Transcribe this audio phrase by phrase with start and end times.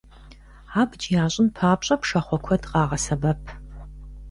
[0.81, 3.41] Абдж ящӀын папщӀэ, пшахъуэ куэд къагъэсэбэп.